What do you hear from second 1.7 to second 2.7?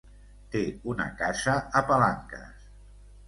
a Palanques.